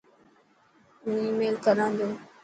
هون 1.01 1.15
آي 1.23 1.29
ميل 1.39 1.55
ڪران 1.65 1.91
تو. 1.99 2.07